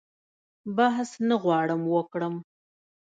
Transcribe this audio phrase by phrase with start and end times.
[0.77, 2.35] بحث نه غواړم وکړم.